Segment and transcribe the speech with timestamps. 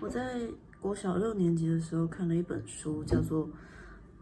[0.00, 0.48] 我在
[0.80, 3.46] 国小六年级的时候看了一本书，叫做《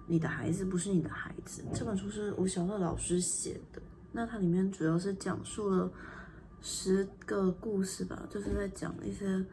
[0.09, 1.63] 你的孩子不是你的孩子》。
[1.73, 3.81] 这本书是吴小乐老师写的，
[4.11, 5.89] 那它里面主要是讲述了
[6.61, 9.45] 十个故事吧，就是在讲一些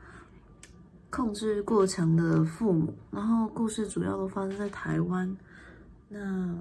[1.12, 2.92] 控制欲过强的父母。
[3.12, 5.38] 然后故事主要都发生在台湾，
[6.10, 6.58] 那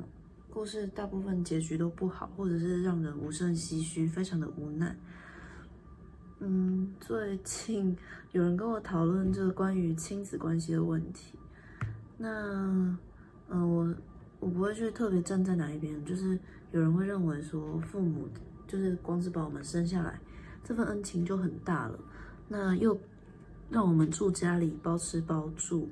[0.50, 4.94] 故事大部分结局都不好，或者是让人无声唏嘘，非常的无奈。
[6.46, 7.96] 嗯，最近
[8.32, 11.38] 有人跟我讨论这个关于亲子关系的问题。
[12.18, 12.98] 那，嗯，
[13.48, 13.94] 我
[14.40, 16.38] 我不会去特别站在哪一边，就是
[16.70, 18.28] 有人会认为说，父母
[18.66, 20.20] 就是光是把我们生下来，
[20.62, 21.98] 这份恩情就很大了。
[22.46, 22.94] 那又
[23.70, 25.88] 让我们住家里，包吃包住，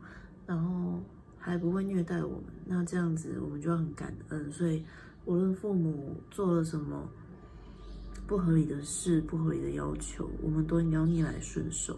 [0.47, 1.01] 然后
[1.39, 4.53] 还不会虐待我们，那这样子我们就很感恩。
[4.53, 4.85] 所以，
[5.25, 7.09] 无论父母做了什么。
[8.33, 11.95] 不合理的事，不合理的要求，我们都应该逆来顺受，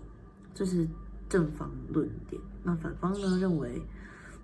[0.53, 0.85] 这是
[1.29, 2.43] 正方论点。
[2.65, 3.39] 那反方呢？
[3.39, 3.81] 认为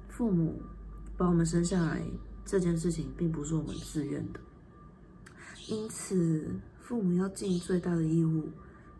[0.08, 0.62] 父母
[1.16, 2.00] 把我们生下来
[2.44, 4.38] 这件事情，并不是我们自愿的，
[5.66, 6.48] 因此
[6.78, 8.48] 父母要尽最大的义务，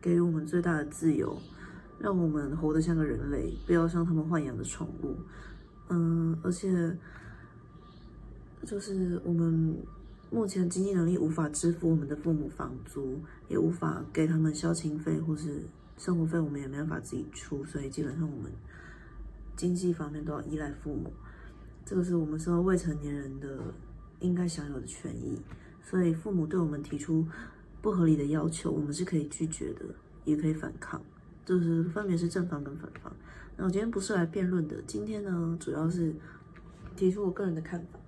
[0.02, 1.38] 给予我们最大的自由，
[2.00, 5.16] 让我们活得像个人类，不要像他们豢养的宠物。
[5.90, 6.98] 嗯，而且
[8.66, 9.80] 就是我们。
[10.30, 15.64] 目前经济能力无法支付我们的父母房租，也无法给他们孝亲费或是
[15.98, 18.50] 生活费，我们也没办法自己出，所以基本上我们
[19.56, 21.12] 经济方面都要依赖父母。
[21.84, 23.58] 这个是我们身为未成年人的
[24.20, 25.42] 应该享有的权益，
[25.82, 27.26] 所以父母对我们提出
[27.82, 29.84] 不合理的要求，我们是可以拒绝的，
[30.24, 31.02] 也可以反抗，
[31.44, 33.12] 就是分别是正方跟反方。
[33.56, 36.14] 那我今天不是来辩论的，今天呢主要是
[36.94, 37.99] 提出我个人的看法。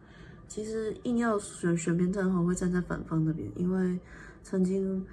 [0.48, 3.98] 其实硬要选选边站的话，我会站在反方那边，因为
[4.42, 5.04] 曾经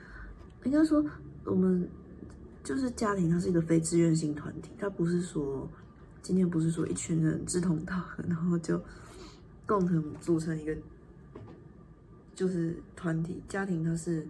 [0.66, 1.04] 应该说
[1.46, 1.88] 我们
[2.62, 5.70] 就是家庭，它是一个非自愿性团体，它不是说
[6.22, 8.82] 今天不是说一群人志同道合，然后就
[9.66, 10.76] 共同组成一个
[12.36, 13.42] 就是团体。
[13.48, 14.28] 家庭它是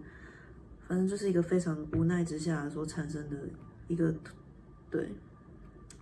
[0.86, 3.36] 反正就是一个非常无奈之下所产生的
[3.88, 4.14] 一个
[4.88, 5.12] 对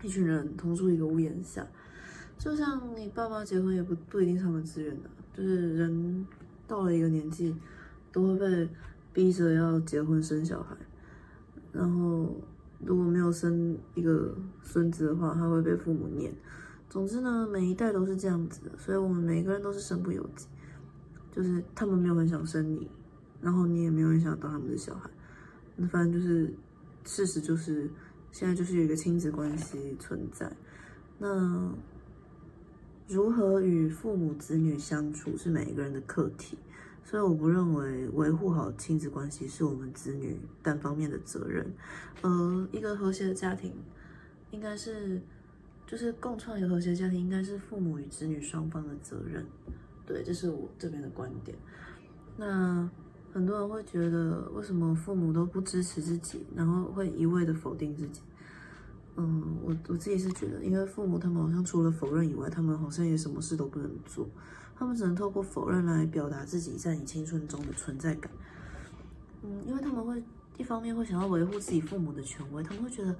[0.02, 1.66] 一群人同住一个屋檐下。
[2.38, 6.24] 就像你爸妈结婚也不不一定是他们自愿的，就是人
[6.68, 7.54] 到了一个年纪，
[8.12, 8.68] 都会被
[9.12, 10.76] 逼着要结婚生小孩，
[11.72, 12.36] 然后
[12.78, 14.32] 如果没有生一个
[14.62, 16.32] 孙子的话，他会被父母念。
[16.88, 20.46] 总之呢，每一代都是这样子的，所以我们每个人都是身不由己，
[21.32, 22.88] 就是他们没有很想生你，
[23.42, 25.10] 然后你也没有很想当他们的小孩，
[25.74, 26.54] 那反正就是
[27.04, 27.90] 事实就是
[28.30, 30.56] 现在就是有一个亲子关系存在，
[31.18, 31.74] 那。
[33.08, 36.58] 如何与父母子女相处是每一个人的课题，
[37.02, 41.72] 所以我不认为维护好亲子关系是我们子女单方面的责任。
[42.20, 43.72] 呃，一个和谐的家庭，
[44.50, 45.22] 应该是
[45.86, 49.46] 就是共创一个和谐家庭，应该是父母与子女双方的责任。
[50.04, 51.56] 对，这是我这边的观点。
[52.36, 52.86] 那
[53.32, 58.20] 很多人会觉得，为什么父母都不支持自己，然后会一味的否定自己？
[59.20, 64.28] 嗯，我我自己是觉得，因为父母他们好像除了否认以外，他们好像也什么事都不能做，
[64.76, 68.30] 他们只能透过否认来表达自己在你青春中的存在感。
[69.42, 70.22] 嗯，因为他们会
[70.56, 73.16] 一方面会想要维护自己父母的权威，他们会觉得，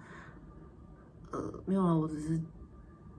[1.33, 2.41] 呃，没有啊，我只是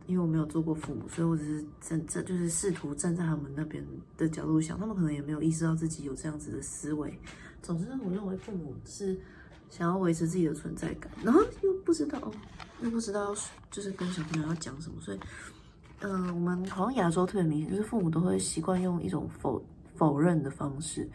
[0.07, 3.85] 因为我没有做过父母，所以我只是站站就是试图站在他们那边
[4.16, 7.19] 的角度想，他们可能也没有意识到自己有这样子的思维。
[7.62, 9.19] 总之，我认为父母是。
[9.72, 12.19] 想要维持自己的存在感，然后又不知道，
[12.81, 13.35] 又不知道
[13.69, 15.19] 就是跟小朋友要讲什么，所以，
[16.00, 19.63] 嗯，我们好像亚洲特别明显，就是父母都会习惯用一种否
[19.95, 21.09] 否认的方式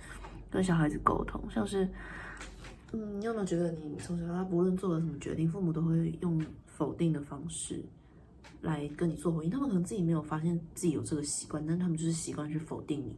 [0.51, 1.89] 跟小孩子沟通，像是，
[2.93, 7.83] 嗯，你有没有觉得你从小到大不论做了什么决定，父母都会用否定的方式
[8.61, 9.51] 来跟你做回应？
[9.51, 13.17] 他们可能自己没有发现自己有这个习惯，但他们就是习惯去否定你。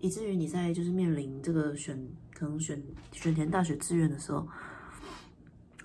[0.00, 1.98] 以至于你在就是面临这个选
[2.34, 4.46] 可能选选填大学志愿的时候，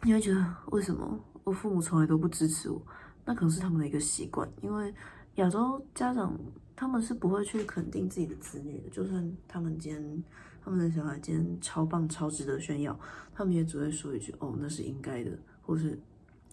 [0.03, 1.17] 你会觉得为什么
[1.49, 2.79] 我父母从来都不支持我？
[3.25, 4.93] 那可能是他们的一个习惯，因为
[5.35, 6.39] 亚洲家长
[6.75, 10.23] 他们是不会去肯定自己的子女的，就算他们今天
[10.63, 12.97] 他们的小孩今天超棒超值得炫耀，
[13.33, 15.31] 他们也只会说一句哦那是应该的，
[15.63, 15.99] 或是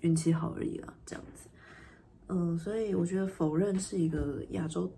[0.01, 1.49] 运气好而已啦这样子。
[2.29, 4.91] 嗯，所以我觉得否认是一个亚洲。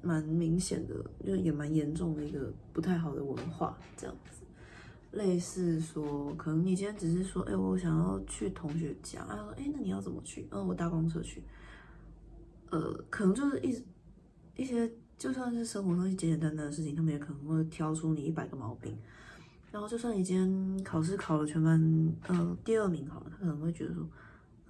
[0.00, 0.94] 蛮明显的，
[1.26, 4.44] 就也蛮严重的一个不太好的文化，这样子。
[5.12, 10.46] 类似说，可能你今天只是说，哎，我想要去同学家，他说，哎，那你要怎么去？
[10.50, 11.42] 嗯，我搭公车去。
[12.70, 18.96] 呃，可能就是一一些就算是生活中简简单单的事情，他们也可能会挑出你一百个毛病。
[19.72, 24.06] 然后，就算你今天考试考了全班呃第二名好了，他可能会觉得说，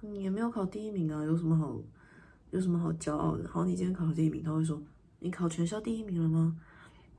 [0.01, 1.77] 你也没有考第一名啊，有什么好
[2.51, 3.47] 有什么好骄傲的？
[3.49, 4.81] 好，你今天考了第一名，他会说
[5.19, 6.57] 你考全校第一名了吗？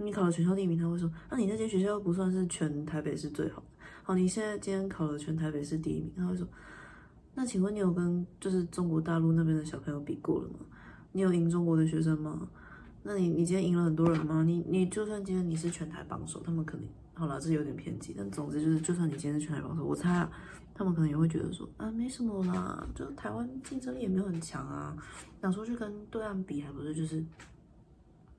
[0.05, 3.67] 你考了全校第一名，他会说那你那间学校又不算是全台北市最好的。
[4.03, 6.47] 好，你现在今天考了全台北市第一名，他会说
[7.35, 10.61] 那请问你有跟就是中国大陆那边的小朋友比过了吗？
[11.13, 12.49] 你有赢中国的学生吗？
[13.03, 14.43] 那你你今天赢了很多人吗？
[14.43, 20.31] 你你就算今天你是全台榜首，他们可能好了，这有点偏激，但总之就是，就算你今天是全台榜首，我猜啊，
[20.75, 24.97] 他们可能也会觉得说啊，没什么啦，就台湾竞争力也没有很强啊，
[25.43, 27.25] 想出去跟对岸比，还不是就是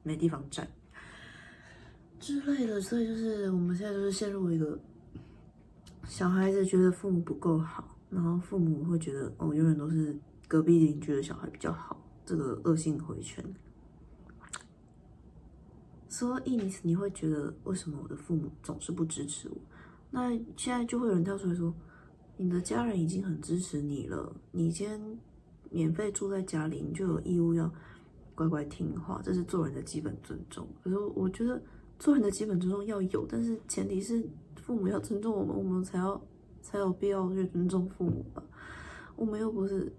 [0.03, 0.67] 没地方站
[2.21, 4.79] 之类的，所以就是我们现在就是陷入一个
[6.05, 10.15] 小孩子觉得父母不够好，然后父母会觉得哦，永远都是
[10.47, 13.43] 隔壁邻居的小孩比较好，这个恶性回圈。
[16.07, 19.57] 所以你你会觉得为什么我的父母总是不支持我？
[20.11, 21.73] 那现在就会有人跳出来说，
[22.37, 25.19] 你的家人已经很支持你了，你今天
[25.71, 27.73] 免费住在家里，你就有义务要
[28.35, 30.67] 乖乖听话，这是做人的基本尊重。
[30.83, 31.59] 可是我觉得
[32.01, 36.19] 做人的基本尊重要有，但是前提是父母要尊重我们，我们才要
[36.59, 38.43] 才有必要去尊重父母吧。
[39.15, 39.93] 我们又不是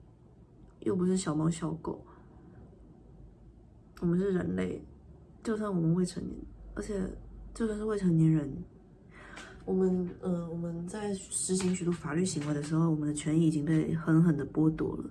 [0.80, 2.04] 又不是小猫小狗，
[4.00, 4.84] 我们是人类。
[5.44, 6.36] 就算我们未成年，
[6.74, 7.00] 而且
[7.54, 8.52] 就算是未成年人，
[9.64, 15.04] 我们呃我们在实行许多法律行为的时候，我们的权益已经被狠狠的剥夺了。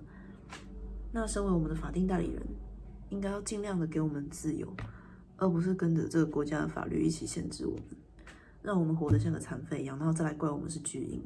[1.10, 2.46] 那身为我们的法定代理人，
[3.08, 4.70] 应该要尽量的给我们自由，
[5.42, 7.84] 而不是跟着这个国家的法律一起限制我们，
[8.62, 11.20] 让我们活得像个残废一样，然后再来怪我们是巨婴。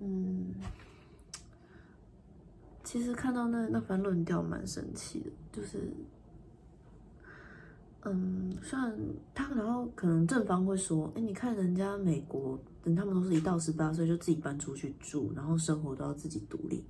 [0.00, 0.52] 嗯，
[2.82, 5.92] 其实看到那那番论调，蛮生气的，就是。
[8.06, 8.94] 嗯，虽然
[9.32, 16.84] 他然后可能正方会说，哎，你看人家美国，等他们都是一到十八岁就自己搬出去住，然后生活都要自己独立。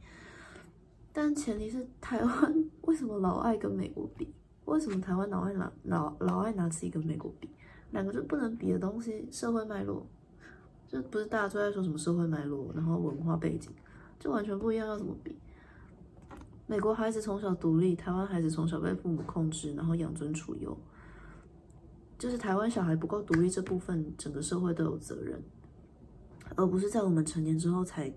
[1.13, 4.35] 但前提是台湾 为什么老爱跟美国比？
[4.65, 7.49] 为什么台湾老爱拿老老爱拿自己跟美国比？
[7.91, 10.07] 两个就不能比的东西，社会脉络，
[10.89, 13.71] 就不是大家都在说什么社会脉络，然后文化背景，
[14.19, 15.37] 就完全不一样，要怎么比？
[16.67, 20.77] 美国孩子从小独立，台湾孩子从小被父母控制，然后养尊处优。
[22.19, 25.43] 就是台湾小孩不够独立这部分，整个社会都有责任，
[26.57, 28.09] 而不是在我们成年之后才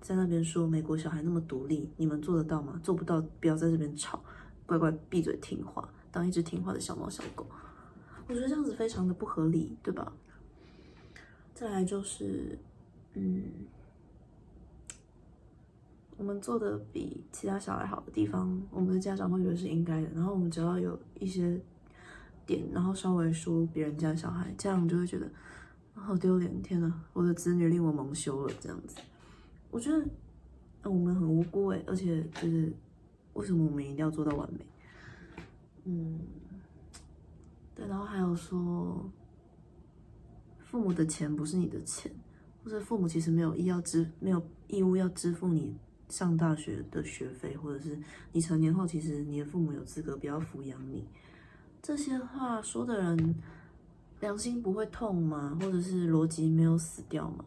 [0.00, 2.80] 在那边说美国小孩那么独立，你们做得到吗？
[2.82, 4.22] 做不到，不要在这边吵，
[4.66, 7.46] 乖乖闭嘴听话，当一只听话的小猫小狗。
[8.26, 10.12] 我觉得这样子非常的不合理，对吧？
[11.54, 12.58] 再来就是，
[13.14, 13.42] 嗯，
[16.16, 21.60] 我们做的比其他小孩好的地方，我们的家长会觉得是应该的，然后我们只要有一些。
[22.46, 25.26] 点，然后稍微说别人家小孩，这样就会觉得
[25.94, 26.60] 好丢脸。
[26.60, 28.98] 天呐，我的子女令我蒙羞了，这样子。
[29.70, 30.06] 我觉得
[30.82, 32.70] 我们很无辜哎，而且就是
[33.34, 34.66] 为什么我们一定要做到完美？
[35.84, 36.18] 嗯，
[37.74, 37.86] 对。
[37.86, 39.08] 然后还有说，
[40.60, 42.10] 父母的钱不是你的钱，
[42.64, 45.76] 或者父母其实没有义要支，没有义务要支付你
[46.08, 47.98] 上大学的学费，或者是
[48.32, 51.06] 你成年后，其实你的父母有资格不要抚养你。
[51.82, 53.34] 这些话说的人
[54.20, 55.58] 良心不会痛吗？
[55.60, 57.44] 或者是逻辑没有死掉吗？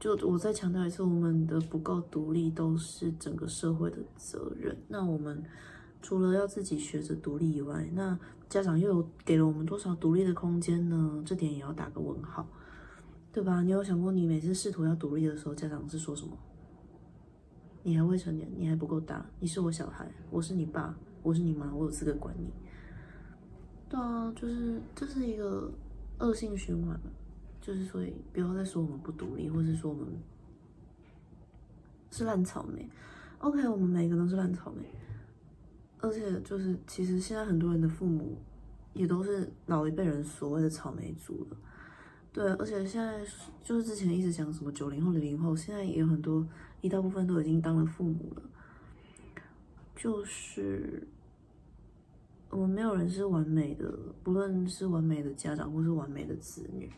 [0.00, 4.74] 就我再强调一次，我们的不够独立都是整个社会的责任。
[4.88, 5.44] 那我们
[6.00, 11.22] 除了要自己学着独立以外，那家长又有给了我们多少独立的空间呢？
[11.26, 12.48] 这点也要打个问号，
[13.30, 13.62] 对吧？
[13.62, 16.34] 你有想过，你每次试图要独立的时候，家长是说什么？
[17.82, 22.50] 你还未成年，你还不够大，你是我小孩，我是你爸，我是你妈，我有资格管你。
[23.90, 25.70] 对啊，就是这是一个
[26.20, 26.98] 恶性循环，
[27.60, 30.06] 就是所以不要再说我们不独立，或是说我们
[32.10, 32.88] 是烂草莓。
[33.38, 34.84] OK，我们每个都是烂草莓，
[36.00, 38.36] 而且就是其实现在很多人的父母
[38.94, 41.56] 也都是老一辈人所谓的草莓族了。
[42.32, 43.20] 对，而且现在
[43.62, 46.46] 就是之前一直讲什么九零后、零零后，现在也有很多
[46.80, 48.42] 一大部分都已经当了父母了，
[49.94, 51.06] 就是。
[52.52, 56.90] 我们没有人是完美的，不论是完美的家长或是完美的子女，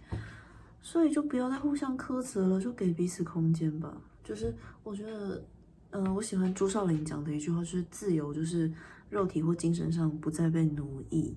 [0.83, 3.97] 所以就不要再互相苛责了，就给彼此空间吧。
[4.23, 5.43] 就是我觉得，
[5.91, 8.71] 嗯，我喜欢朱少林讲的一句话，就是自由就是
[9.09, 11.35] 肉体或精神上不再被奴役，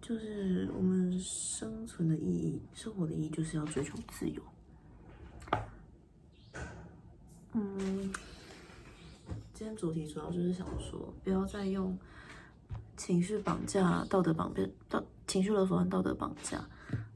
[0.00, 4.42] 就是我们生存的意义、生活的意义，就是要追求自由。
[7.52, 8.12] 嗯，
[9.52, 11.96] 今天主题主要就是想说，不要再用。
[12.96, 16.64] 情绪绑架、道德绑架、道情绪勒索和道德绑架，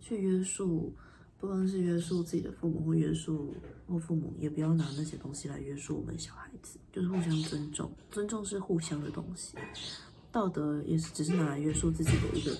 [0.00, 0.94] 去约束
[1.38, 3.54] 不论是约束自己的父母，或约束
[3.86, 6.78] 或父母，也不要拿那些东西来约束我们小孩子。
[6.92, 9.56] 就是互相尊重，尊重是互相的东西，
[10.32, 12.56] 道德也是只是拿来约束自己的一个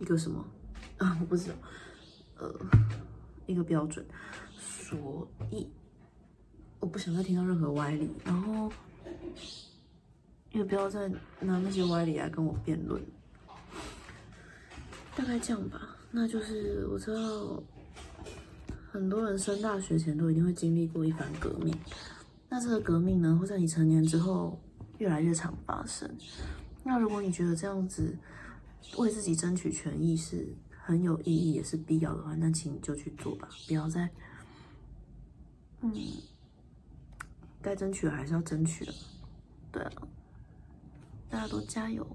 [0.00, 0.44] 一个什么
[0.98, 1.16] 啊？
[1.20, 1.54] 我不知道，
[2.38, 2.54] 呃，
[3.46, 4.04] 一个标准。
[4.58, 5.66] 所以
[6.78, 8.70] 我不想再听到任何歪理，然后
[10.52, 11.08] 也不要再
[11.40, 13.02] 拿那些歪理来跟我辩论。
[15.16, 17.62] 大概这样吧，那就是我知道
[18.90, 21.74] 很多人升大学前都一定会经历过一番革命，
[22.48, 24.58] 那这个革命呢会在你成年之后
[24.98, 26.10] 越来越常发生。
[26.82, 28.16] 那如果你觉得这样子
[28.96, 34.10] 为自己争取权益是很有意义也是必要的话，那请你就去做吧，不要再
[35.80, 35.92] 嗯，
[37.62, 38.92] 该争取的还是要争取的，
[39.72, 39.92] 对啊，
[41.30, 42.06] 大家都加油。